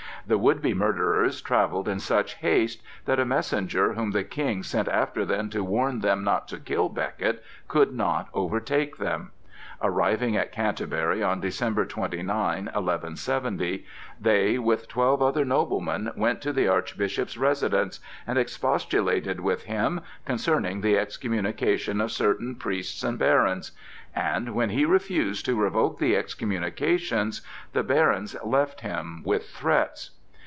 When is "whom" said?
3.93-4.11